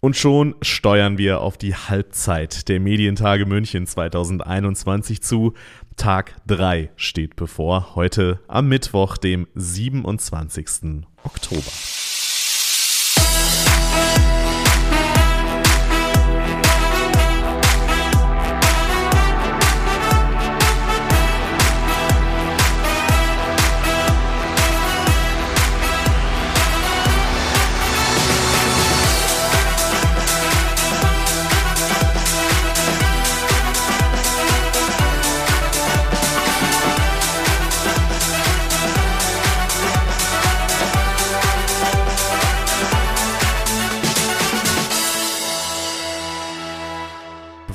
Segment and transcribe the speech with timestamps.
[0.00, 5.52] Und schon steuern wir auf die Halbzeit der Medientage München 2021 zu.
[5.96, 11.04] Tag 3 steht bevor, heute am Mittwoch, dem 27.
[11.22, 12.09] Oktober.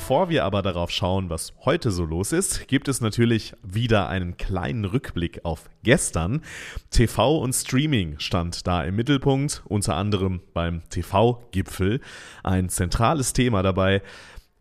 [0.06, 4.38] Bevor wir aber darauf schauen, was heute so los ist, gibt es natürlich wieder einen
[4.38, 6.44] kleinen Rückblick auf gestern.
[6.92, 12.02] TV und Streaming stand da im Mittelpunkt, unter anderem beim TV-Gipfel.
[12.44, 14.04] Ein zentrales Thema dabei.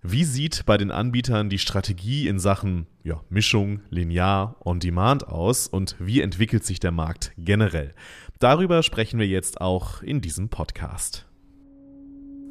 [0.00, 5.95] Wie sieht bei den Anbietern die Strategie in Sachen ja, Mischung, Linear, On-Demand aus und
[5.98, 7.92] wie entwickelt sich der Markt generell?
[8.38, 11.26] Darüber sprechen wir jetzt auch in diesem Podcast.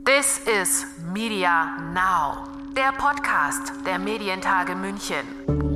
[0.06, 5.73] This is Media Now, der Podcast der Medientage München.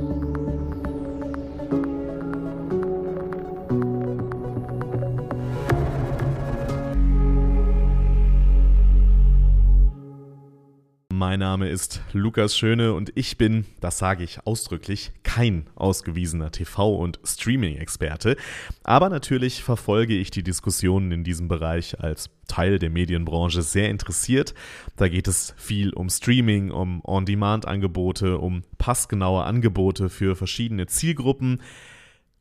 [11.18, 16.96] Mein Name ist Lukas Schöne und ich bin, das sage ich ausdrücklich, kein ausgewiesener TV-
[16.96, 18.36] und Streaming-Experte.
[18.84, 24.54] Aber natürlich verfolge ich die Diskussionen in diesem Bereich als Teil der Medienbranche sehr interessiert.
[24.94, 31.62] Da geht es viel um Streaming, um On-Demand-Angebote, um passgenaue Angebote für verschiedene Zielgruppen.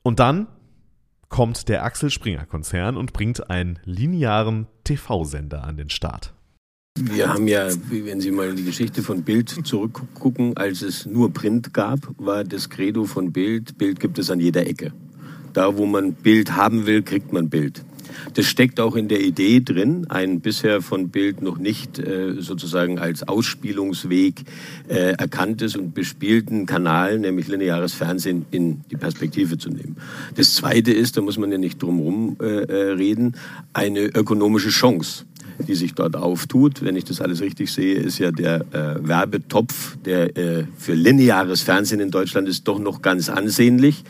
[0.04, 0.46] Und dann
[1.30, 6.37] kommt der Axel Springer Konzern und bringt einen linearen TV-Sender an den Start.
[7.00, 11.32] Wir haben ja, wenn Sie mal in die Geschichte von Bild zurückgucken, als es nur
[11.32, 14.94] Print gab, war das Credo von Bild, Bild gibt es an jeder Ecke.
[15.54, 17.84] Da, wo man Bild haben will, kriegt man Bild.
[18.34, 22.98] Das steckt auch in der Idee drin, ein bisher von Bild noch nicht äh, sozusagen
[22.98, 24.44] als Ausspielungsweg
[24.88, 29.98] äh, erkanntes und bespielten Kanal, nämlich lineares Fernsehen, in die Perspektive zu nehmen.
[30.36, 33.36] Das Zweite ist, da muss man ja nicht drum herum äh, äh reden,
[33.74, 35.26] eine ökonomische Chance
[35.60, 36.84] die sich dort auftut.
[36.84, 41.62] Wenn ich das alles richtig sehe, ist ja der äh, Werbetopf, der äh, für lineares
[41.62, 44.04] Fernsehen in Deutschland ist, doch noch ganz ansehnlich.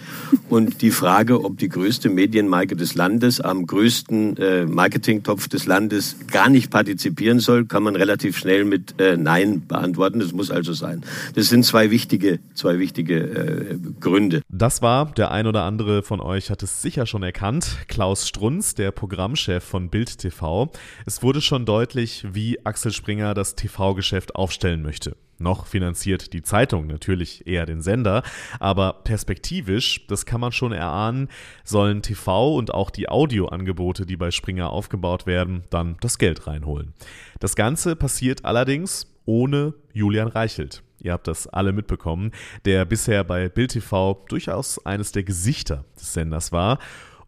[0.50, 6.18] Und die Frage, ob die größte Medienmarke des Landes am größten äh, Marketingtopf des Landes
[6.31, 10.19] gar nicht partizipieren soll, kann man relativ schnell mit äh, Nein beantworten.
[10.19, 11.03] Das muss also sein.
[11.36, 14.41] Das sind zwei wichtige, zwei wichtige äh, Gründe.
[14.50, 18.75] Das war, der ein oder andere von euch hat es sicher schon erkannt, Klaus Strunz,
[18.75, 20.72] der Programmchef von Bild TV.
[21.06, 25.16] Es wurde wurde schon deutlich, wie Axel Springer das TV-Geschäft aufstellen möchte.
[25.38, 28.24] Noch finanziert die Zeitung natürlich eher den Sender,
[28.59, 31.28] aber perspektivisch, das kann man schon erahnen,
[31.64, 36.96] sollen TV und auch die Audioangebote, die bei Springer aufgebaut werden, dann das Geld reinholen.
[37.40, 40.81] Das Ganze passiert allerdings ohne Julian Reichelt.
[41.00, 42.31] Ihr habt das alle mitbekommen,
[42.66, 46.80] der bisher bei Bild TV durchaus eines der Gesichter des Senders war.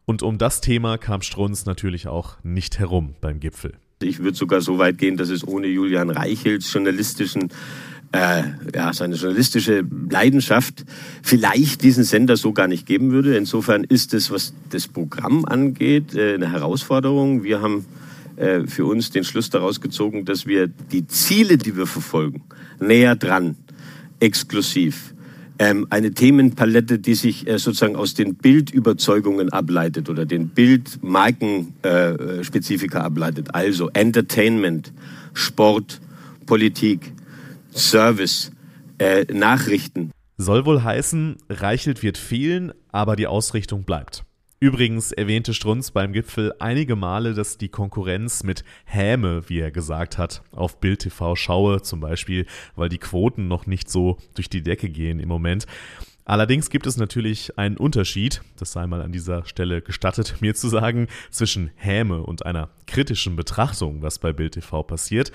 [0.06, 3.78] Und um das Thema kam Strunz natürlich auch nicht herum beim Gipfel.
[4.02, 7.50] Ich würde sogar so weit gehen, dass es ohne Julian Reichels journalistischen
[8.14, 8.44] äh,
[8.74, 10.86] ja, seine journalistische Leidenschaft
[11.22, 13.36] vielleicht diesen Sender so gar nicht geben würde.
[13.36, 17.44] Insofern ist es, was das Programm angeht, äh, eine Herausforderung.
[17.44, 17.86] Wir haben
[18.38, 22.44] äh, für uns den Schluss daraus gezogen, dass wir die Ziele, die wir verfolgen,
[22.80, 23.58] näher dran,
[24.22, 25.14] exklusiv,
[25.60, 33.04] ähm, eine Themenpalette, die sich äh, sozusagen aus den Bildüberzeugungen ableitet oder den Bildmarkenspezifika äh,
[33.04, 33.54] ableitet.
[33.54, 34.94] Also Entertainment,
[35.34, 36.00] Sport,
[36.46, 37.12] Politik,
[37.74, 38.52] Service,
[38.98, 40.12] äh, Nachrichten.
[40.38, 44.24] Soll wohl heißen, Reichelt wird fehlen, aber die Ausrichtung bleibt.
[44.62, 50.18] Übrigens erwähnte Strunz beim Gipfel einige Male, dass die Konkurrenz mit Häme, wie er gesagt
[50.18, 52.46] hat, auf Bild TV schaue, zum Beispiel,
[52.76, 55.66] weil die Quoten noch nicht so durch die Decke gehen im Moment.
[56.26, 60.68] Allerdings gibt es natürlich einen Unterschied, das sei mal an dieser Stelle gestattet, mir zu
[60.68, 65.32] sagen, zwischen Häme und einer kritischen Betrachtung, was bei Bild TV passiert.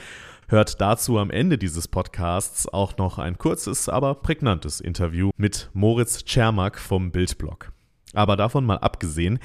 [0.49, 6.25] Hört dazu am Ende dieses Podcasts auch noch ein kurzes, aber prägnantes Interview mit Moritz
[6.25, 7.74] Czermak vom Bildblog.
[8.15, 9.39] Aber davon mal abgesehen,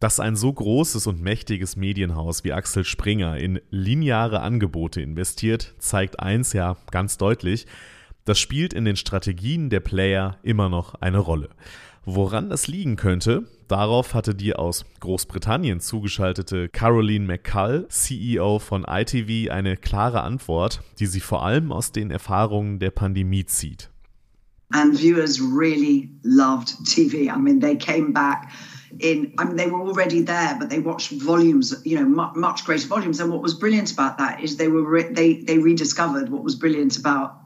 [0.00, 6.20] dass ein so großes und mächtiges Medienhaus wie Axel Springer in lineare Angebote investiert, zeigt
[6.20, 7.66] eins ja ganz deutlich,
[8.24, 11.48] das spielt in den Strategien der Player immer noch eine Rolle.
[12.04, 19.50] Woran das liegen könnte, Darauf hatte die aus Großbritannien zugeschaltete Caroline McCull, CEO von ITV,
[19.50, 23.90] eine klare Antwort, die sie vor allem aus den Erfahrungen der Pandemie zieht.
[24.72, 27.30] And viewers really loved TV.
[27.30, 28.52] I mean, they came back
[29.00, 32.64] in I mean they were already there but they watched volumes you know much, much
[32.64, 36.30] greater volumes and what was brilliant about that is they were re- they they rediscovered
[36.30, 37.36] what was brilliant about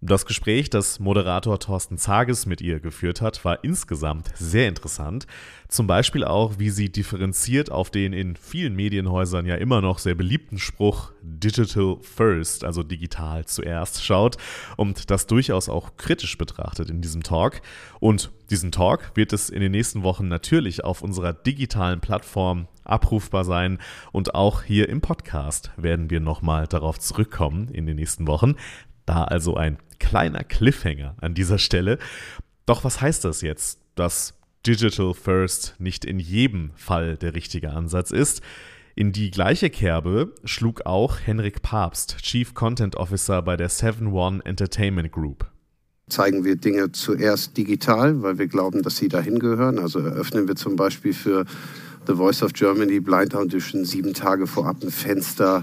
[0.00, 5.26] Das Gespräch, das Moderator Thorsten Zages mit ihr geführt hat, war insgesamt sehr interessant.
[5.68, 10.14] Zum Beispiel auch, wie sie differenziert auf den in vielen Medienhäusern ja immer noch sehr
[10.14, 14.38] beliebten Spruch Digital First, also digital zuerst, schaut
[14.76, 17.60] und das durchaus auch kritisch betrachtet in diesem Talk.
[18.00, 23.44] Und diesen Talk wird es in den nächsten Wochen natürlich auf unserer digitalen Plattform abrufbar
[23.44, 23.78] sein
[24.12, 28.56] und auch hier im Podcast werden wir nochmal darauf zurückkommen in den nächsten Wochen.
[29.04, 31.98] Da also ein kleiner Cliffhanger an dieser Stelle.
[32.66, 38.10] Doch was heißt das jetzt, dass Digital First nicht in jedem Fall der richtige Ansatz
[38.10, 38.42] ist?
[38.94, 45.12] In die gleiche Kerbe schlug auch Henrik Papst, Chief Content Officer bei der 7-One Entertainment
[45.12, 45.48] Group.
[46.08, 49.78] Zeigen wir Dinge zuerst digital, weil wir glauben, dass sie dahin gehören.
[49.78, 51.44] Also eröffnen wir zum Beispiel für
[52.06, 55.62] The Voice of Germany Blind Audition sieben Tage vorab ein Fenster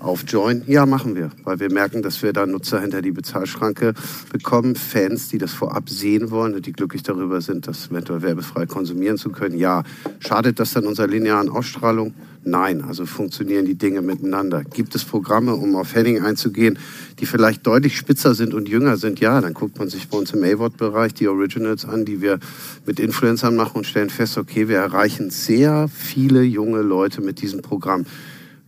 [0.00, 0.62] auf Join?
[0.66, 3.94] Ja, machen wir, weil wir merken, dass wir da Nutzer hinter die Bezahlschranke
[4.32, 8.66] bekommen, Fans, die das vorab sehen wollen und die glücklich darüber sind, das eventuell werbefrei
[8.66, 9.58] konsumieren zu können.
[9.58, 9.82] Ja,
[10.20, 12.14] schadet das dann unserer linearen Ausstrahlung?
[12.48, 14.62] Nein, also funktionieren die Dinge miteinander.
[14.62, 16.78] Gibt es Programme, um auf Henning einzugehen,
[17.18, 19.18] die vielleicht deutlich spitzer sind und jünger sind?
[19.18, 22.38] Ja, dann guckt man sich bei uns im A-Wort-Bereich die Originals an, die wir
[22.86, 27.62] mit Influencern machen und stellen fest, okay, wir erreichen sehr viele junge Leute mit diesem
[27.62, 28.06] Programm.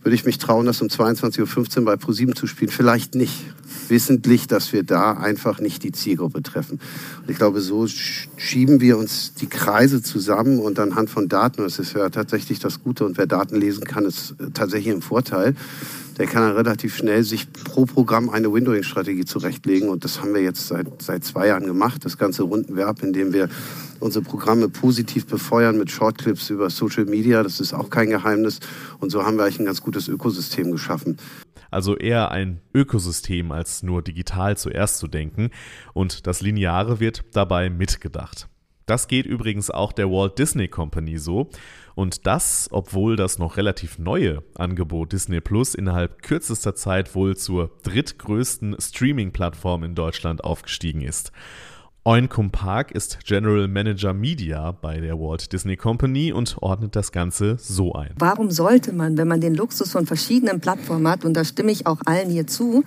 [0.01, 2.71] Würde ich mich trauen, das um 22.15 Uhr bei ProSieben zu spielen?
[2.71, 3.33] Vielleicht nicht.
[3.87, 6.79] Wissentlich, dass wir da einfach nicht die Zielgruppe treffen.
[7.21, 11.79] Und ich glaube, so schieben wir uns die Kreise zusammen und anhand von Daten, das
[11.79, 15.55] ist ja tatsächlich das Gute und wer Daten lesen kann, ist tatsächlich ein Vorteil
[16.19, 19.87] der kann dann relativ schnell sich pro Programm eine Windowing-Strategie zurechtlegen.
[19.87, 22.03] Und das haben wir jetzt seit, seit zwei Jahren gemacht.
[22.03, 23.47] Das ganze Rundenwerb, indem wir
[24.01, 27.41] unsere Programme positiv befeuern mit Shortclips über Social Media.
[27.41, 28.59] Das ist auch kein Geheimnis.
[28.99, 31.15] Und so haben wir eigentlich ein ganz gutes Ökosystem geschaffen.
[31.71, 35.51] Also eher ein Ökosystem als nur digital zuerst zu denken.
[35.93, 38.49] Und das Lineare wird dabei mitgedacht.
[38.89, 41.49] Das geht übrigens auch der Walt Disney Company so.
[41.99, 47.71] Und das, obwohl das noch relativ neue Angebot Disney Plus innerhalb kürzester Zeit wohl zur
[47.83, 51.33] drittgrößten Streaming-Plattform in Deutschland aufgestiegen ist.
[52.05, 57.57] Oinkum Park ist General Manager Media bei der Walt Disney Company und ordnet das Ganze
[57.59, 58.15] so ein.
[58.17, 61.85] Warum sollte man, wenn man den Luxus von verschiedenen Plattformen hat, und da stimme ich
[61.85, 62.85] auch allen hier zu,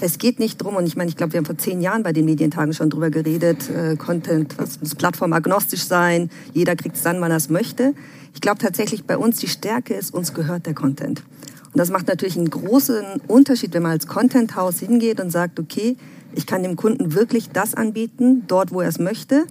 [0.00, 2.12] es geht nicht drum, und ich meine, ich glaube, wir haben vor zehn Jahren bei
[2.12, 7.20] den Medientagen schon drüber geredet, äh, Content, was muss plattformagnostisch sein, jeder kriegt es dann,
[7.20, 7.94] wann er es möchte.
[8.34, 11.22] Ich glaube tatsächlich bei uns die Stärke ist, uns gehört der Content.
[11.66, 15.96] Und das macht natürlich einen großen Unterschied, wenn man als Content-Haus hingeht und sagt, okay,
[16.34, 19.46] ich kann dem Kunden wirklich das anbieten, dort, wo er es möchte.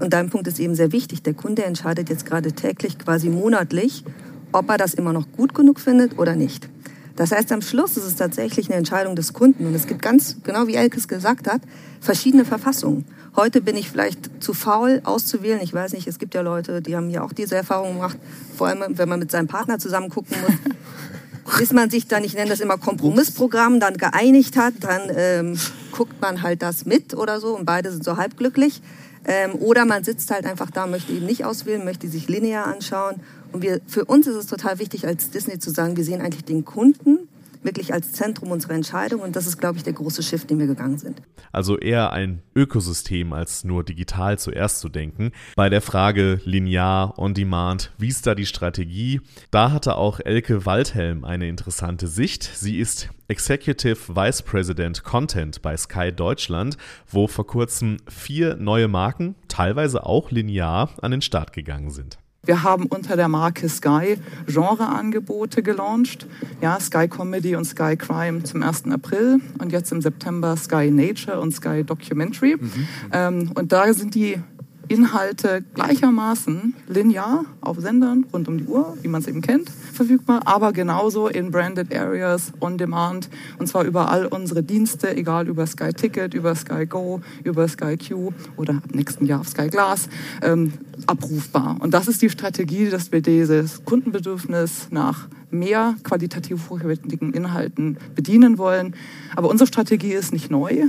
[0.00, 1.22] Und dein Punkt ist eben sehr wichtig.
[1.22, 4.04] Der Kunde entscheidet jetzt gerade täglich, quasi monatlich,
[4.52, 6.68] ob er das immer noch gut genug findet oder nicht.
[7.18, 9.66] Das heißt, am Schluss ist es tatsächlich eine Entscheidung des Kunden.
[9.66, 11.60] Und es gibt ganz, genau wie Elkes gesagt hat,
[12.00, 13.06] verschiedene Verfassungen.
[13.34, 15.58] Heute bin ich vielleicht zu faul auszuwählen.
[15.60, 18.16] Ich weiß nicht, es gibt ja Leute, die haben ja auch diese Erfahrung gemacht,
[18.56, 21.56] vor allem wenn man mit seinem Partner zusammen gucken muss.
[21.58, 25.58] Bis man sich dann, ich nenne das immer Kompromissprogramm, dann geeinigt hat, dann ähm,
[25.90, 28.80] guckt man halt das mit oder so und beide sind so halbglücklich.
[29.24, 33.16] Ähm, oder man sitzt halt einfach da, möchte eben nicht auswählen, möchte sich linear anschauen.
[33.52, 36.44] Und wir, für uns ist es total wichtig, als Disney zu sagen, wir sehen eigentlich
[36.44, 37.28] den Kunden
[37.62, 39.20] wirklich als Zentrum unserer Entscheidung.
[39.20, 41.22] Und das ist, glaube ich, der große Shift, den wir gegangen sind.
[41.52, 45.32] Also eher ein Ökosystem als nur digital zuerst zu denken.
[45.56, 49.20] Bei der Frage linear, on demand, wie ist da die Strategie?
[49.50, 52.44] Da hatte auch Elke Waldhelm eine interessante Sicht.
[52.54, 56.76] Sie ist Executive Vice President Content bei Sky Deutschland,
[57.10, 62.18] wo vor kurzem vier neue Marken, teilweise auch linear, an den Start gegangen sind.
[62.44, 64.16] Wir haben unter der Marke Sky
[64.46, 66.26] Genreangebote gelauncht.
[66.60, 68.84] Ja, Sky Comedy und Sky Crime zum 1.
[68.90, 72.56] April und jetzt im September Sky Nature und Sky Documentary.
[72.58, 72.88] Mhm.
[73.12, 74.40] Ähm, und da sind die
[74.88, 80.42] Inhalte gleichermaßen linear auf Sendern rund um die Uhr, wie man es eben kennt, verfügbar,
[80.46, 83.28] aber genauso in Branded Areas on Demand
[83.58, 87.96] und zwar über all unsere Dienste, egal über Sky Ticket, über Sky Go, über Sky
[87.96, 90.08] Q oder ab nächsten Jahr auf Sky Glass
[90.42, 90.72] ähm,
[91.06, 91.76] abrufbar.
[91.80, 98.58] Und das ist die Strategie, dass wir dieses Kundenbedürfnis nach mehr qualitativ hochwertigen Inhalten bedienen
[98.58, 98.94] wollen.
[99.36, 100.88] Aber unsere Strategie ist nicht neu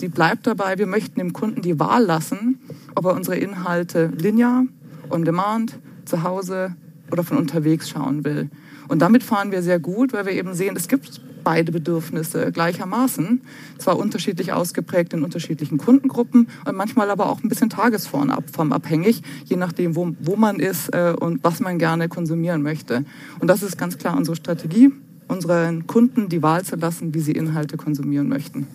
[0.00, 2.60] die bleibt dabei, wir möchten dem Kunden die Wahl lassen,
[2.94, 4.64] ob er unsere Inhalte linear,
[5.10, 6.74] on demand, zu Hause
[7.10, 8.50] oder von unterwegs schauen will.
[8.88, 13.42] Und damit fahren wir sehr gut, weil wir eben sehen, es gibt beide Bedürfnisse gleichermaßen,
[13.78, 19.94] zwar unterschiedlich ausgeprägt in unterschiedlichen Kundengruppen und manchmal aber auch ein bisschen tagesformabhängig, je nachdem,
[19.94, 23.04] wo, wo man ist äh, und was man gerne konsumieren möchte.
[23.38, 24.90] Und das ist ganz klar unsere Strategie,
[25.28, 28.66] unseren Kunden die Wahl zu lassen, wie sie Inhalte konsumieren möchten.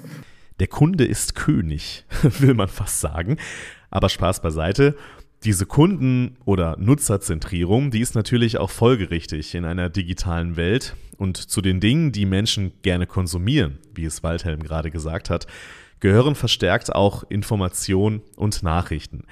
[0.60, 2.06] Der Kunde ist König,
[2.40, 3.38] will man fast sagen.
[3.90, 4.96] Aber Spaß beiseite.
[5.46, 10.96] Diese Kunden- oder Nutzerzentrierung, die ist natürlich auch folgerichtig in einer digitalen Welt.
[11.18, 15.48] Und zu den Dingen, die Menschen gerne konsumieren, wie es Waldhelm gerade gesagt hat,
[16.02, 19.24] gehören verstärkt auch Information und Nachrichten.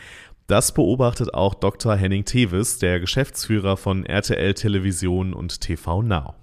[0.47, 1.95] Das beobachtet auch Dr.
[1.95, 6.35] Henning Tevis, der Geschäftsführer von RTL Television und TV Now.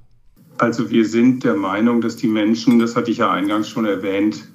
[0.58, 4.46] Also wir sind der Meinung, dass die Menschen, das hatte ich ja eingangs schon erwähnt,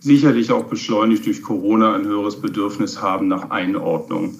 [0.00, 4.34] sicherlich auch beschleunigt durch Corona ein höheres Bedürfnis haben nach Einordnung.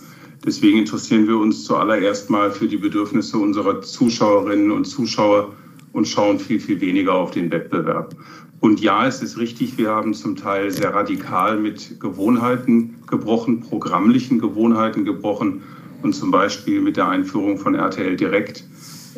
[0.44, 5.52] Deswegen interessieren wir uns zuallererst mal für die Bedürfnisse unserer Zuschauerinnen und Zuschauer
[5.92, 8.14] und schauen viel, viel weniger auf den Wettbewerb.
[8.60, 14.38] Und ja, es ist richtig, wir haben zum Teil sehr radikal mit Gewohnheiten gebrochen, programmlichen
[14.38, 15.62] Gewohnheiten gebrochen
[16.02, 18.64] und zum Beispiel mit der Einführung von RTL Direkt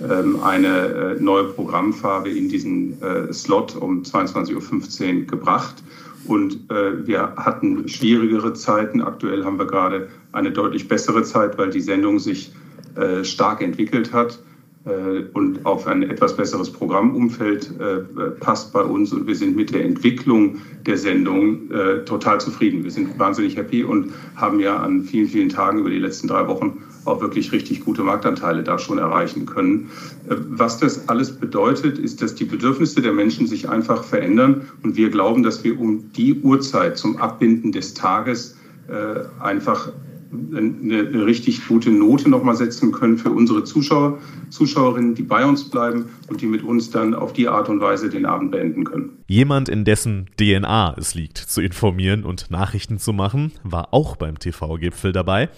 [0.08, 5.82] ähm, eine äh, neue Programmfarbe in diesen äh, Slot um 22.15 Uhr gebracht.
[6.26, 9.00] Und äh, wir hatten schwierigere Zeiten.
[9.00, 12.52] Aktuell haben wir gerade eine deutlich bessere Zeit, weil die Sendung sich
[12.94, 14.38] äh, stark entwickelt hat
[14.84, 19.12] äh, und auf ein etwas besseres Programmumfeld äh, passt bei uns.
[19.12, 22.84] Und wir sind mit der Entwicklung der Sendung äh, total zufrieden.
[22.84, 26.46] Wir sind wahnsinnig happy und haben ja an vielen, vielen Tagen über die letzten drei
[26.48, 29.90] Wochen auch wirklich richtig gute Marktanteile da schon erreichen können.
[30.28, 34.96] Äh, was das alles bedeutet, ist, dass die Bedürfnisse der Menschen sich einfach verändern und
[34.96, 38.56] wir glauben, dass wir um die Uhrzeit zum Abbinden des Tages
[38.88, 39.92] äh, einfach
[40.32, 44.18] eine, richtig gute Note nochmal setzen können für unsere Zuschauer,
[44.50, 48.08] Zuschauerinnen, die bei uns bleiben und die mit uns dann auf die Art und Weise
[48.08, 49.18] den Abend beenden können.
[49.26, 54.38] Jemand, in dessen DNA es liegt, zu informieren und Nachrichten zu machen, war auch beim
[54.38, 55.50] TV-Gipfel dabei.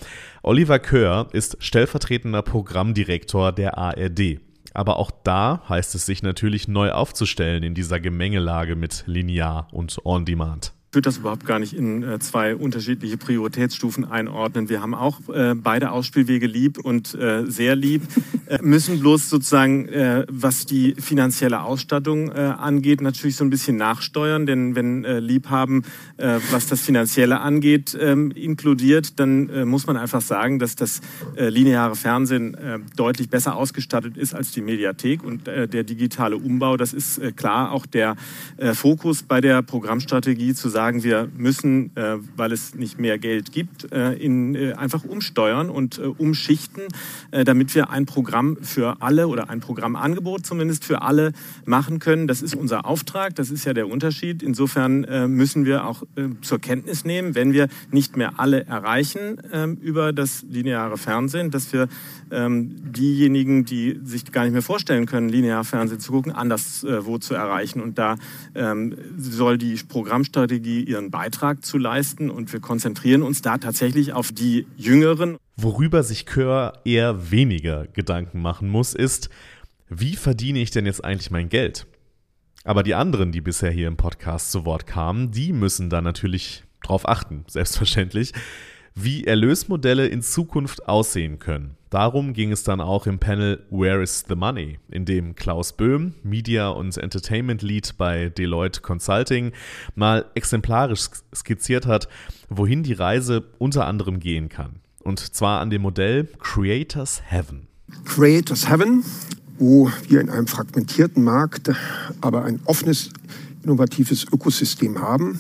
[0.43, 4.41] Oliver Köhr ist stellvertretender Programmdirektor der ARD.
[4.75, 9.99] Aber auch da heißt es sich natürlich neu aufzustellen in dieser Gemengelage mit Linear und
[10.05, 14.69] On-Demand würde das überhaupt gar nicht in äh, zwei unterschiedliche Prioritätsstufen einordnen.
[14.69, 18.03] Wir haben auch äh, beide Ausspielwege lieb und äh, sehr lieb,
[18.61, 19.89] müssen bloß sozusagen,
[20.29, 25.85] was die finanzielle Ausstattung angeht, natürlich so ein bisschen nachsteuern, denn wenn Liebhaben,
[26.51, 31.01] was das Finanzielle angeht, ähm, inkludiert, dann muss man einfach sagen, dass das
[31.37, 32.57] lineare Fernsehen
[32.97, 37.87] deutlich besser ausgestattet ist als die Mediathek und der digitale Umbau, das ist klar auch
[37.87, 38.17] der
[38.75, 43.53] Fokus bei der Programmstrategie zu sagen, sagen, wir müssen, äh, weil es nicht mehr Geld
[43.53, 46.83] gibt, äh, in, äh, einfach umsteuern und umschichten,
[47.31, 51.33] damit wir ein Programm für alle oder ein Programmangebot zumindest für alle
[51.65, 52.27] machen können.
[52.27, 54.43] Das ist unser Auftrag, das ist ja der Unterschied.
[54.43, 56.03] Insofern müssen wir auch
[56.43, 61.73] zur Kenntnis nehmen, wenn wir nicht mehr alle erreichen ähm, über das lineare Fernsehen, dass
[61.73, 61.89] wir
[62.31, 67.35] ähm, diejenigen, die sich gar nicht mehr vorstellen können, linear Fernsehen zu gucken, anderswo zu
[67.35, 67.81] erreichen.
[67.81, 68.17] Und da
[68.55, 74.33] ähm, soll die Programmstrategie ihren Beitrag zu leisten und wir konzentrieren uns da tatsächlich auf
[74.33, 75.37] die Jüngeren.
[75.57, 79.31] Worüber sich Kör eher weniger Gedanken machen muss, ist,
[79.89, 81.87] wie verdiene ich denn jetzt eigentlich mein Geld?
[82.65, 86.65] Aber die anderen, die bisher hier im Podcast zu Wort kamen, die müssen da natürlich
[86.83, 88.33] drauf achten, selbstverständlich
[88.95, 91.77] wie Erlösmodelle in Zukunft aussehen können.
[91.95, 96.15] Darum ging es dann auch im Panel Where is the Money, in dem Klaus Böhm,
[96.25, 99.53] Media und Entertainment Lead bei Deloitte Consulting,
[99.95, 102.09] mal exemplarisch skizziert hat,
[102.49, 104.81] wohin die Reise unter anderem gehen kann.
[105.05, 107.69] Und zwar an dem Modell Creators Heaven.
[108.05, 109.05] Creators Heaven,
[109.61, 111.71] wo wir in einem fragmentierten Markt
[112.21, 113.11] aber ein offenes,
[113.63, 115.39] innovatives Ökosystem haben,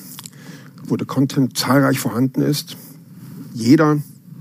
[0.85, 2.77] wo der Content zahlreich vorhanden ist,
[3.53, 3.99] jeder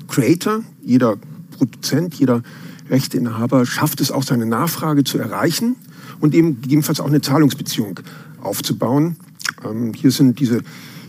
[0.07, 1.17] Creator, jeder
[1.53, 2.43] Produzent, jeder
[2.89, 5.75] Rechteinhaber schafft es auch, seine Nachfrage zu erreichen
[6.19, 7.99] und eben gegebenenfalls auch eine Zahlungsbeziehung
[8.41, 9.17] aufzubauen.
[9.65, 10.61] Ähm, hier sind diese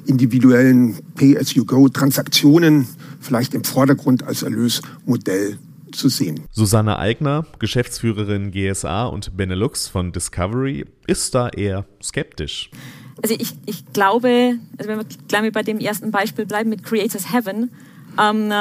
[0.06, 2.86] individuellen Pay-as-you-go-Transaktionen
[3.20, 5.58] vielleicht im Vordergrund als Erlösmodell
[5.92, 6.40] zu sehen.
[6.50, 12.70] Susanne Eigner, Geschäftsführerin GSA und Benelux von Discovery, ist da eher skeptisch.
[13.22, 17.32] Also ich, ich glaube, also wenn wir gleich bei dem ersten Beispiel bleiben mit Creators
[17.32, 17.70] Heaven,
[18.20, 18.52] ähm,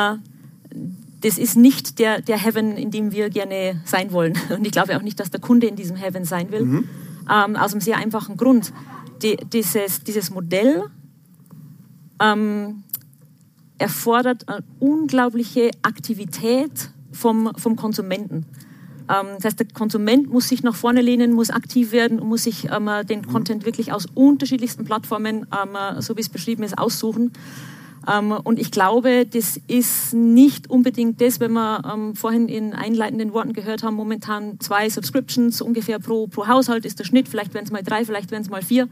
[1.24, 4.38] das ist nicht der, der Heaven, in dem wir gerne sein wollen.
[4.50, 6.66] Und ich glaube auch nicht, dass der Kunde in diesem Heaven sein will.
[6.66, 6.90] Mhm.
[7.32, 8.74] Ähm, aus einem sehr einfachen Grund.
[9.22, 10.84] Die, dieses, dieses Modell
[12.22, 12.84] ähm,
[13.78, 18.46] erfordert eine unglaubliche Aktivität vom, vom Konsumenten.
[19.10, 22.44] Ähm, das heißt, der Konsument muss sich nach vorne lehnen, muss aktiv werden und muss
[22.44, 23.28] sich ähm, den mhm.
[23.28, 27.32] Content wirklich aus unterschiedlichsten Plattformen, ähm, so wie es beschrieben ist, aussuchen.
[28.12, 33.34] Ähm, und ich glaube, das ist nicht unbedingt das, wenn wir ähm, vorhin in einleitenden
[33.34, 37.66] Worten gehört haben, momentan zwei Subscriptions ungefähr pro, pro Haushalt ist der Schnitt, vielleicht werden
[37.66, 38.90] es mal drei, vielleicht werden es mal vier.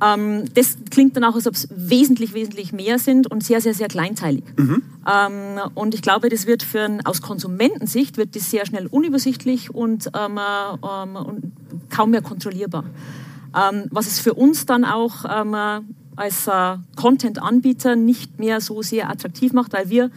[0.00, 3.74] Ähm, das klingt dann auch, als ob es wesentlich, wesentlich mehr sind und sehr, sehr,
[3.74, 4.44] sehr kleinteilig.
[4.56, 4.82] Mhm.
[5.06, 9.74] Ähm, und ich glaube, das wird für ein, aus Konsumentensicht wird das sehr schnell unübersichtlich
[9.74, 11.52] und, ähm, ähm und
[11.90, 12.84] kaum mehr kontrollierbar.
[13.90, 15.24] Was es für uns dann auch
[16.18, 20.10] als äh, Content-Anbieter nicht mehr so sehr attraktiv macht, weil wir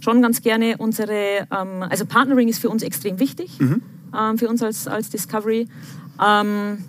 [0.00, 3.82] schon ganz gerne unsere, also Partnering ist für uns extrem wichtig, mhm.
[4.36, 5.66] für uns als, als Discovery.
[6.24, 6.84] Ähm,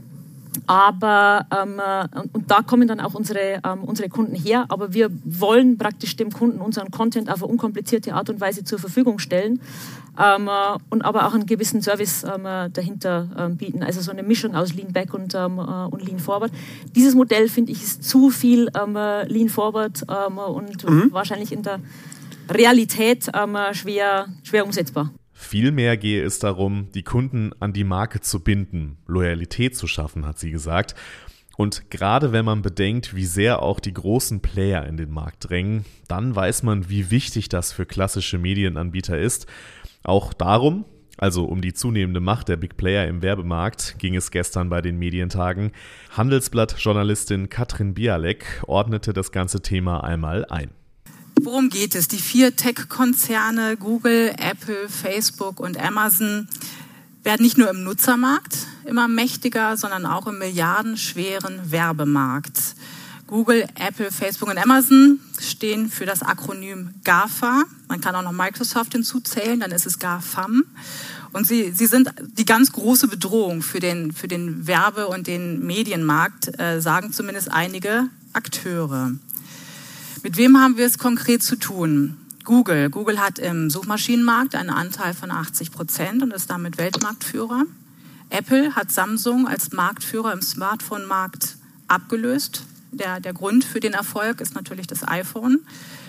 [0.68, 4.66] aber ähm, äh, und da kommen dann auch unsere, ähm, unsere Kunden her.
[4.70, 8.80] Aber wir wollen praktisch dem Kunden unseren Content auf eine unkomplizierte Art und Weise zur
[8.80, 9.62] Verfügung stellen
[10.20, 13.84] ähm, äh, und aber auch einen gewissen Service ähm, äh, dahinter ähm, bieten.
[13.84, 16.52] Also so eine Mischung aus Lean Back und, ähm, äh, und Lean Forward.
[16.96, 21.12] Dieses Modell finde ich ist zu viel Lean Forward und mhm.
[21.12, 21.80] wahrscheinlich in der
[22.50, 23.30] Realität
[23.74, 25.12] schwer, schwer umsetzbar.
[25.42, 30.38] Vielmehr gehe es darum, die Kunden an die Marke zu binden, Loyalität zu schaffen, hat
[30.38, 30.96] sie gesagt.
[31.56, 35.86] Und gerade wenn man bedenkt, wie sehr auch die großen Player in den Markt drängen,
[36.10, 39.48] dann weiß man, wie wichtig das für klassische Medienanbieter ist.
[40.04, 40.84] Auch darum,
[41.18, 45.00] also um die zunehmende Macht der Big Player im Werbemarkt, ging es gestern bei den
[45.00, 45.72] Medientagen.
[46.12, 50.72] Handelsblatt-Journalistin Katrin Bialek ordnete das ganze Thema einmal ein.
[51.42, 52.10] Worum geht es?
[52.10, 56.50] Die vier Tech-Konzerne Google, Apple, Facebook und Amazon
[57.24, 62.76] werden nicht nur im Nutzermarkt immer mächtiger, sondern auch im milliardenschweren Werbemarkt.
[63.28, 67.64] Google, Apple, Facebook und Amazon stehen für das Akronym GAFA.
[67.88, 70.66] Man kann auch noch Microsoft hinzuzählen, dann ist es GAFAM.
[71.32, 75.66] Und sie, sie sind die ganz große Bedrohung für den, für den Werbe- und den
[75.66, 79.14] Medienmarkt, äh, sagen zumindest einige Akteure.
[80.22, 82.18] Mit wem haben wir es konkret zu tun?
[82.44, 82.90] Google.
[82.90, 87.64] Google hat im Suchmaschinenmarkt einen Anteil von 80 Prozent und ist damit Weltmarktführer.
[88.30, 91.56] Apple hat Samsung als Marktführer im Smartphone-Markt
[91.88, 92.64] abgelöst.
[92.92, 95.60] Der, der Grund für den Erfolg ist natürlich das iPhone.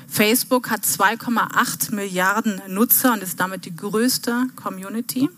[0.08, 5.28] Facebook hat 2,8 Milliarden Nutzer und ist damit die größte Community.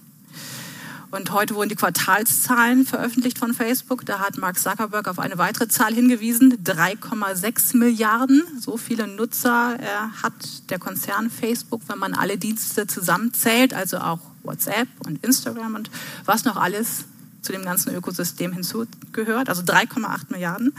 [1.12, 4.06] Und heute wurden die Quartalszahlen veröffentlicht von Facebook.
[4.06, 6.64] Da hat Mark Zuckerberg auf eine weitere Zahl hingewiesen.
[6.64, 8.42] 3,6 Milliarden.
[8.58, 9.84] So viele Nutzer äh,
[10.22, 10.32] hat
[10.70, 15.90] der Konzern Facebook, wenn man alle Dienste zusammenzählt, also auch WhatsApp und Instagram und
[16.24, 17.04] was noch alles
[17.42, 19.50] zu dem ganzen Ökosystem hinzugehört.
[19.50, 20.72] Also 3,8 Milliarden.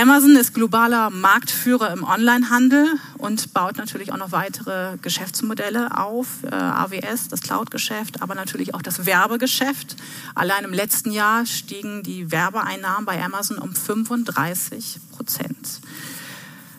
[0.00, 2.86] Amazon ist globaler Marktführer im Onlinehandel
[3.18, 6.42] und baut natürlich auch noch weitere Geschäftsmodelle auf.
[6.42, 9.96] Äh, AWS, das Cloud-Geschäft, aber natürlich auch das Werbegeschäft.
[10.34, 15.82] Allein im letzten Jahr stiegen die Werbeeinnahmen bei Amazon um 35 Prozent.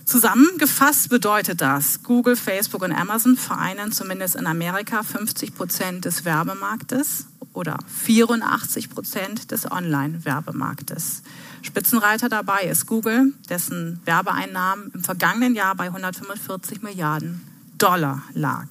[0.04, 7.28] Zusammengefasst bedeutet das, Google, Facebook und Amazon vereinen zumindest in Amerika 50 Prozent des Werbemarktes
[7.54, 11.24] oder 84 Prozent des Online-Werbemarktes.
[11.62, 17.42] Spitzenreiter dabei ist Google, dessen Werbeeinnahmen im vergangenen Jahr bei 145 Milliarden
[17.78, 18.68] Dollar lag.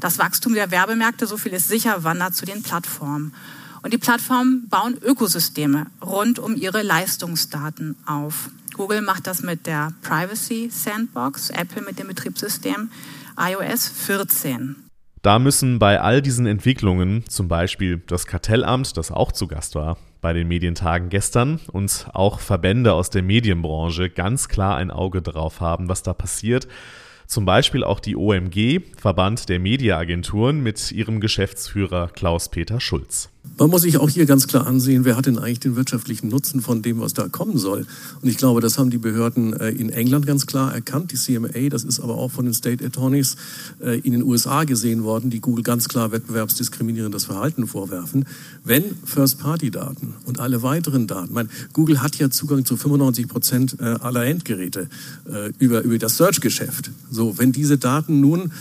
[0.00, 3.32] Das Wachstum der Werbemärkte, so viel ist sicher, wandert zu den Plattformen.
[3.82, 8.50] Und die Plattformen bauen Ökosysteme rund um ihre Leistungsdaten auf.
[8.74, 12.90] Google macht das mit der Privacy Sandbox, Apple mit dem Betriebssystem
[13.36, 14.83] iOS 14.
[15.24, 19.96] Da müssen bei all diesen Entwicklungen, zum Beispiel das Kartellamt, das auch zu Gast war
[20.20, 25.62] bei den Medientagen gestern, und auch Verbände aus der Medienbranche ganz klar ein Auge drauf
[25.62, 26.68] haben, was da passiert.
[27.26, 33.30] Zum Beispiel auch die OMG, Verband der Mediaagenturen, mit ihrem Geschäftsführer Klaus-Peter Schulz.
[33.56, 36.60] Man muss sich auch hier ganz klar ansehen, wer hat denn eigentlich den wirtschaftlichen Nutzen
[36.60, 37.86] von dem, was da kommen soll.
[38.20, 41.68] Und ich glaube, das haben die Behörden äh, in England ganz klar erkannt, die CMA,
[41.68, 43.36] das ist aber auch von den State Attorneys
[43.80, 48.24] äh, in den USA gesehen worden, die Google ganz klar wettbewerbsdiskriminierendes Verhalten vorwerfen.
[48.64, 53.84] Wenn First-Party-Daten und alle weiteren Daten, mein, Google hat ja Zugang zu 95 Prozent äh,
[53.84, 54.88] aller Endgeräte
[55.58, 56.90] über, über das Search-Geschäft.
[57.10, 58.52] So, wenn diese Daten nun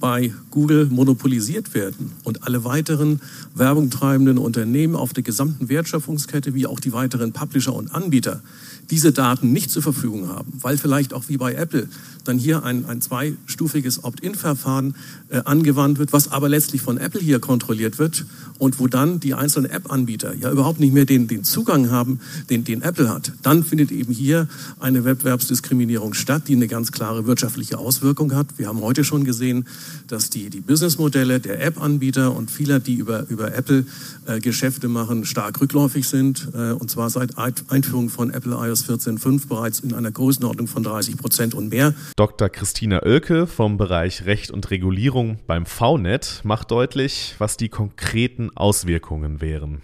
[0.00, 3.20] bei Google monopolisiert werden und alle weiteren
[3.54, 8.42] Werbung treiben, werbetreibenden Unternehmen auf der gesamten Wertschöpfungskette wie auch die weiteren Publisher und Anbieter
[8.90, 11.88] diese Daten nicht zur Verfügung haben, weil vielleicht auch wie bei Apple
[12.24, 14.94] dann hier ein, ein zweistufiges Opt-in-Verfahren
[15.28, 18.26] äh, angewandt wird, was aber letztlich von Apple hier kontrolliert wird
[18.58, 22.20] und wo dann die einzelnen App-Anbieter ja überhaupt nicht mehr den, den Zugang haben,
[22.50, 24.48] den, den Apple hat, dann findet eben hier
[24.80, 28.46] eine Wettbewerbsdiskriminierung statt, die eine ganz klare wirtschaftliche Auswirkung hat.
[28.56, 29.66] Wir haben heute schon gesehen,
[30.08, 33.86] dass die, die Businessmodelle der App-Anbieter und vieler, die über, über Apple
[34.26, 39.48] äh, Geschäfte machen, stark rückläufig sind, äh, und zwar seit Einführung von Apple iOS 14.5
[39.48, 41.94] bereits in einer Größenordnung von 30 Prozent und mehr.
[42.16, 42.48] Dr.
[42.48, 49.40] Christina Oelke vom Bereich Recht und Regulierung beim VNet macht deutlich, was die konkreten Auswirkungen
[49.40, 49.82] wären.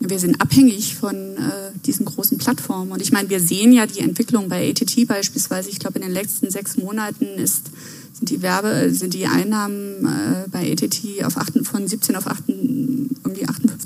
[0.00, 2.92] Wir sind abhängig von äh, diesen großen Plattformen.
[2.92, 5.70] Und ich meine, wir sehen ja die Entwicklung bei ATT beispielsweise.
[5.70, 7.72] Ich glaube, in den letzten sechs Monaten ist,
[8.12, 12.44] sind die Werbe, sind die Einnahmen äh, bei ATT auf 8, von 17 auf 8,
[12.48, 13.77] um die 58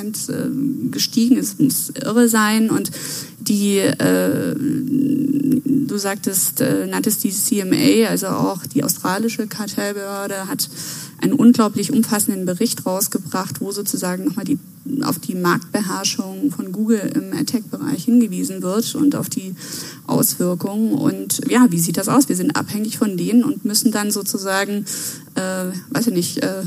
[0.00, 1.36] Prozent äh, gestiegen.
[1.38, 2.70] Es muss irre sein.
[2.70, 2.90] Und
[3.38, 10.68] die, äh, du sagtest, äh, nanntest die CMA, also auch die australische Kartellbehörde, hat
[11.20, 14.58] einen unglaublich umfassenden Bericht rausgebracht, wo sozusagen nochmal die,
[15.02, 19.54] auf die Marktbeherrschung von Google im AdTech-Bereich hingewiesen wird und auf die
[20.06, 20.92] Auswirkungen.
[20.92, 22.28] Und ja, wie sieht das aus?
[22.28, 24.86] Wir sind abhängig von denen und müssen dann sozusagen,
[25.34, 26.62] äh, weiß ich nicht, äh,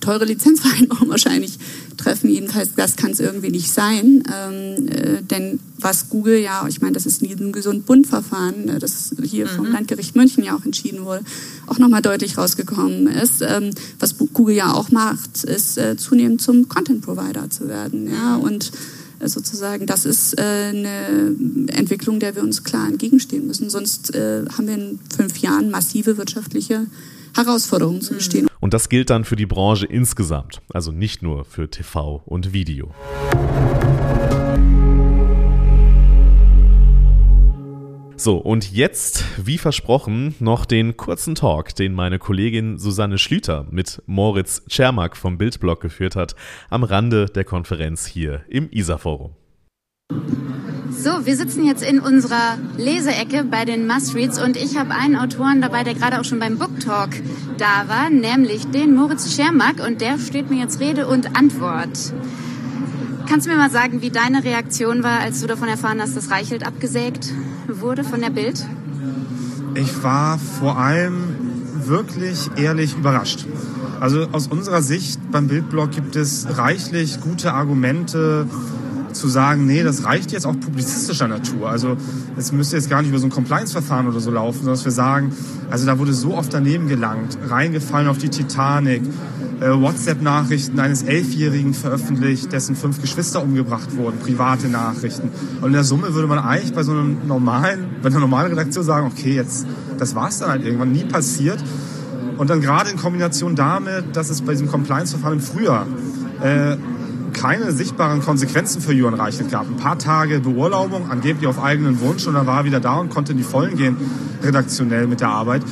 [0.00, 1.58] teure Lizenzvereinbarungen wahrscheinlich
[1.96, 2.30] treffen.
[2.30, 4.22] Jedenfalls, das kann es irgendwie nicht sein.
[4.32, 9.46] Ähm, äh, denn was Google ja, ich meine, das ist ein Gesund-Bund-Verfahren, äh, das hier
[9.46, 9.50] mhm.
[9.50, 11.24] vom Landgericht München ja auch entschieden wurde,
[11.66, 13.42] auch nochmal deutlich rausgekommen ist.
[13.42, 18.10] Ähm, was Google ja auch macht, ist äh, zunehmend zum Content-Provider zu werden.
[18.10, 18.36] Ja?
[18.36, 18.72] Und
[19.20, 21.34] äh, sozusagen, das ist äh, eine
[21.68, 23.70] Entwicklung, der wir uns klar entgegenstehen müssen.
[23.70, 26.86] Sonst äh, haben wir in fünf Jahren massive wirtschaftliche
[27.34, 28.48] Herausforderungen zu bestehen.
[28.60, 32.94] Und das gilt dann für die Branche insgesamt, also nicht nur für TV und Video.
[38.16, 44.02] So, und jetzt, wie versprochen, noch den kurzen Talk, den meine Kollegin Susanne Schlüter mit
[44.06, 46.34] Moritz Czermak vom Bildblog geführt hat,
[46.70, 49.34] am Rande der Konferenz hier im ISA-Forum.
[51.04, 55.60] So, wir sitzen jetzt in unserer Leseecke bei den Must-Reads und ich habe einen Autoren
[55.60, 57.10] dabei, der gerade auch schon beim Book Talk
[57.58, 62.12] da war, nämlich den Moritz Schermack und der steht mir jetzt Rede und Antwort.
[63.28, 66.30] Kannst du mir mal sagen, wie deine Reaktion war, als du davon erfahren hast, dass
[66.30, 67.32] Reichelt abgesägt
[67.66, 68.64] wurde von der Bild?
[69.74, 71.34] Ich war vor allem
[71.86, 73.46] wirklich ehrlich überrascht.
[74.00, 78.46] Also aus unserer Sicht beim Bildblog gibt es reichlich gute Argumente
[79.14, 81.70] zu sagen, nee, das reicht jetzt auch publizistischer Natur.
[81.70, 81.96] Also
[82.36, 84.92] es müsste jetzt gar nicht über so ein Compliance-Verfahren oder so laufen, sondern dass wir
[84.92, 85.32] sagen,
[85.70, 89.02] also da wurde so oft daneben gelangt, reingefallen auf die Titanic,
[89.60, 95.30] äh, WhatsApp-Nachrichten eines Elfjährigen veröffentlicht, dessen fünf Geschwister umgebracht wurden, private Nachrichten.
[95.60, 98.84] Und in der Summe würde man eigentlich bei so einem normalen, bei einer normalen Redaktion
[98.84, 99.66] sagen, okay, jetzt,
[99.98, 101.62] das war's dann halt irgendwann, nie passiert.
[102.36, 105.86] Und dann gerade in Kombination damit, dass es bei diesem Compliance-Verfahren im Frühjahr
[106.42, 106.76] äh,
[107.34, 109.66] keine sichtbaren Konsequenzen für Jürgen Reichelt gab.
[109.66, 113.32] Ein paar Tage Beurlaubung, angeblich auf eigenen Wunsch und er war wieder da und konnte
[113.32, 113.96] in die Vollen gehen,
[114.42, 115.62] redaktionell mit der Arbeit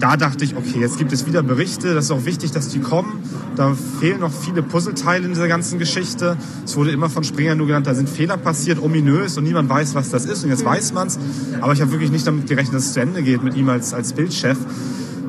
[0.00, 2.80] da dachte ich, okay, jetzt gibt es wieder Berichte, das ist auch wichtig, dass die
[2.80, 3.22] kommen.
[3.56, 6.36] Da fehlen noch viele Puzzleteile in dieser ganzen Geschichte.
[6.64, 9.94] Es wurde immer von Springer nur genannt, da sind Fehler passiert, ominös und niemand weiß,
[9.94, 10.44] was das ist.
[10.44, 11.18] Und jetzt weiß man es.
[11.60, 13.92] Aber ich habe wirklich nicht damit gerechnet, dass es zu Ende geht mit ihm als,
[13.92, 14.58] als Bildchef.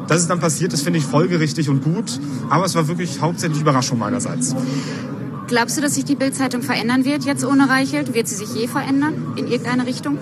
[0.08, 2.20] Dass es dann passiert ist, finde ich folgerichtig und gut.
[2.50, 4.56] Aber es war wirklich hauptsächlich Überraschung meinerseits.
[5.50, 8.14] Glaubst du, dass sich die Bildzeitung verändern wird jetzt ohne Reichelt?
[8.14, 10.20] Wird sie sich je verändern in irgendeine Richtung?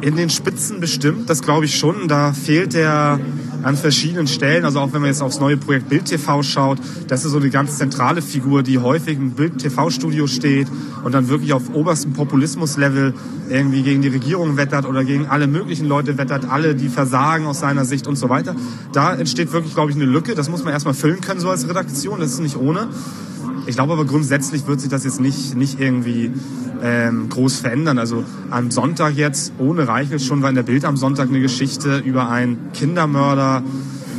[0.00, 2.08] In den Spitzen bestimmt, das glaube ich schon.
[2.08, 3.20] Da fehlt der
[3.62, 7.26] an verschiedenen Stellen, also auch wenn man jetzt aufs neue Projekt Bild TV schaut, das
[7.26, 10.68] ist so eine ganz zentrale Figur, die häufig im Bild TV-Studio steht
[11.04, 13.12] und dann wirklich auf oberstem Populismus-Level
[13.50, 17.60] irgendwie gegen die Regierung wettert oder gegen alle möglichen Leute wettert, alle, die versagen aus
[17.60, 18.56] seiner Sicht und so weiter.
[18.94, 20.34] Da entsteht wirklich, glaube ich, eine Lücke.
[20.34, 22.20] Das muss man erstmal füllen können, so als Redaktion.
[22.20, 22.88] Das ist nicht ohne.
[23.66, 26.30] Ich glaube aber grundsätzlich wird sich das jetzt nicht, nicht irgendwie
[26.82, 27.98] ähm, groß verändern.
[27.98, 31.98] Also am Sonntag jetzt, ohne Reichel schon, war in der Bild am Sonntag eine Geschichte
[31.98, 33.62] über einen Kindermörder,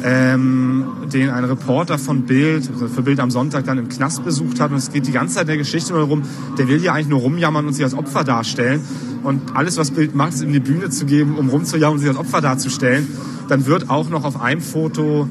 [0.04, 4.60] ähm, den ein Reporter von Bild, also für Bild am Sonntag dann im Knast besucht
[4.60, 4.72] hat.
[4.72, 6.22] Und es geht die ganze Zeit in der Geschichte nur darum,
[6.58, 8.82] der will hier eigentlich nur rumjammern und sich als Opfer darstellen.
[9.24, 12.10] Und alles, was Bild macht, ist ihm die Bühne zu geben, um rumzujammern und sich
[12.10, 13.08] als Opfer darzustellen.
[13.50, 15.28] Dann wird auch noch auf einem Foto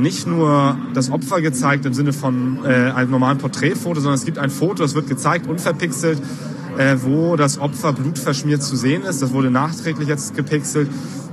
[0.00, 4.38] nicht nur das Opfer gezeigt im Sinne von äh, einem normalen Porträtfoto, sondern es gibt
[4.38, 6.20] ein Foto, das wird gezeigt, unverpixelt,
[6.78, 9.22] äh, wo das Opfer blutverschmiert zu sehen ist.
[9.22, 10.88] Das wurde nachträglich jetzt gepixelt.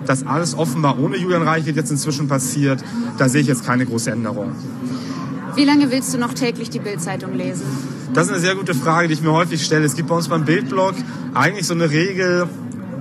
[0.05, 2.83] Das alles offenbar ohne Julian Reichelt jetzt inzwischen passiert.
[3.17, 4.51] Da sehe ich jetzt keine große Änderung.
[5.55, 7.65] Wie lange willst du noch täglich die Bildzeitung lesen?
[8.13, 9.85] Das ist eine sehr gute Frage, die ich mir häufig stelle.
[9.85, 10.95] Es gibt bei uns beim Bildblog
[11.33, 12.47] eigentlich so eine Regel,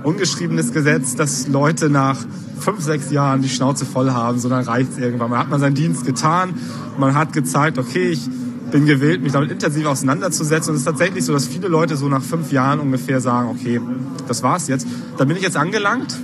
[0.03, 2.17] ungeschriebenes Gesetz, dass Leute nach
[2.59, 5.29] fünf, sechs Jahren die Schnauze voll haben, sondern reicht es irgendwann.
[5.29, 6.53] Man hat mal seinen Dienst getan,
[6.97, 8.29] man hat gezeigt, okay, ich
[8.71, 10.71] bin gewillt, mich damit intensiv auseinanderzusetzen.
[10.71, 13.79] Und es ist tatsächlich so, dass viele Leute so nach fünf Jahren ungefähr sagen, okay,
[14.27, 14.87] das war's jetzt.
[15.17, 16.17] Da bin ich jetzt angelangt.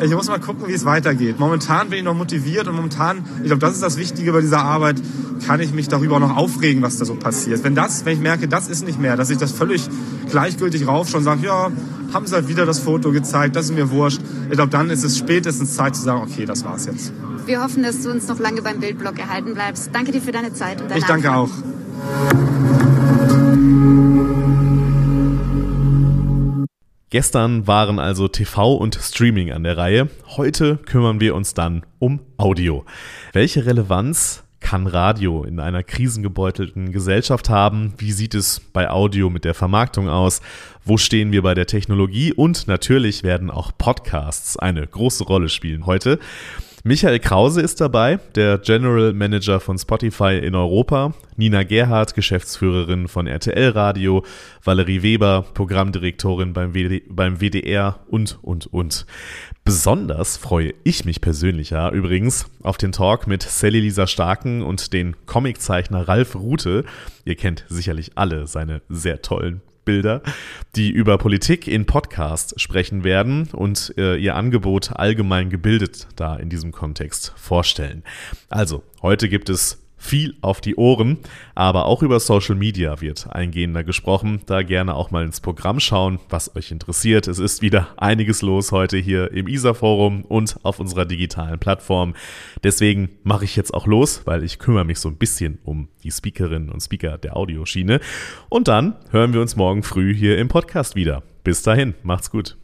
[0.00, 1.38] Ich muss mal gucken, wie es weitergeht.
[1.38, 4.60] Momentan bin ich noch motiviert und momentan, ich glaube, das ist das Wichtige bei dieser
[4.60, 4.96] Arbeit,
[5.46, 7.64] kann ich mich darüber auch noch aufregen, was da so passiert.
[7.64, 9.88] Wenn das, wenn ich merke, das ist nicht mehr, dass ich das völlig
[10.30, 11.70] gleichgültig raufschaue und sage, ja,
[12.12, 14.20] haben sie halt wieder das Foto gezeigt, das ist mir wurscht.
[14.48, 17.12] Ich glaube, dann ist es spätestens Zeit zu sagen, okay, das war's jetzt.
[17.46, 19.90] Wir hoffen, dass du uns noch lange beim Bildblog erhalten bleibst.
[19.92, 21.62] Danke dir für deine Zeit und deine Ich danke Antworten.
[22.54, 22.57] auch.
[27.10, 30.10] Gestern waren also TV und Streaming an der Reihe.
[30.36, 32.84] Heute kümmern wir uns dann um Audio.
[33.32, 37.94] Welche Relevanz kann Radio in einer krisengebeutelten Gesellschaft haben?
[37.96, 40.42] Wie sieht es bei Audio mit der Vermarktung aus?
[40.84, 42.34] Wo stehen wir bei der Technologie?
[42.34, 46.18] Und natürlich werden auch Podcasts eine große Rolle spielen heute.
[46.84, 53.26] Michael Krause ist dabei, der General Manager von Spotify in Europa, Nina Gerhardt, Geschäftsführerin von
[53.26, 54.24] RTL Radio,
[54.62, 59.06] Valerie Weber, Programmdirektorin beim, WD, beim WDR und, und, und.
[59.64, 64.92] Besonders freue ich mich persönlich ja übrigens auf den Talk mit Sally Lisa Starken und
[64.92, 66.84] den Comiczeichner Ralf Rute.
[67.24, 70.20] Ihr kennt sicherlich alle seine sehr tollen Bilder,
[70.76, 76.50] die über Politik in Podcast sprechen werden und äh, ihr Angebot allgemein gebildet da in
[76.50, 78.02] diesem Kontext vorstellen.
[78.50, 81.18] Also, heute gibt es viel auf die Ohren,
[81.54, 84.40] aber auch über Social Media wird eingehender gesprochen.
[84.46, 87.28] Da gerne auch mal ins Programm schauen, was euch interessiert.
[87.28, 92.14] Es ist wieder einiges los heute hier im ISA-Forum und auf unserer digitalen Plattform.
[92.62, 96.12] Deswegen mache ich jetzt auch los, weil ich kümmere mich so ein bisschen um die
[96.12, 98.00] Speakerinnen und Speaker der Audioschiene.
[98.48, 101.22] Und dann hören wir uns morgen früh hier im Podcast wieder.
[101.42, 102.56] Bis dahin, macht's gut.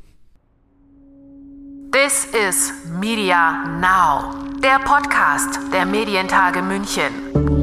[1.95, 7.54] This is Media Now, der Podcast der Medientage München.